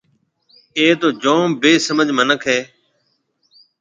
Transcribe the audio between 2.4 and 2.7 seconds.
هيَ۔